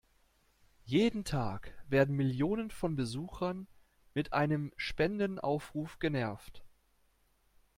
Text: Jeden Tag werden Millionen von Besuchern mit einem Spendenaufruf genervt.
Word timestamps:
Jeden 0.85 1.25
Tag 1.25 1.75
werden 1.87 2.15
Millionen 2.15 2.71
von 2.71 2.95
Besuchern 2.95 3.67
mit 4.15 4.33
einem 4.33 4.73
Spendenaufruf 4.75 5.99
genervt. 5.99 6.63